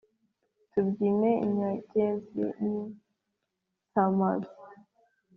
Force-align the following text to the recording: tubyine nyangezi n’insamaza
tubyine 0.71 1.29
nyangezi 1.55 2.43
n’insamaza 2.61 4.51